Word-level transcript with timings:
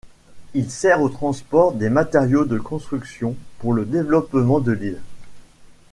Il 0.55 0.71
sert 0.71 1.03
au 1.03 1.09
transport 1.09 1.73
des 1.73 1.91
matériaux 1.91 2.45
de 2.45 2.57
construction 2.57 3.35
pour 3.59 3.71
le 3.71 3.85
développement 3.85 4.59
de 4.59 4.71
l'île. 4.71 5.01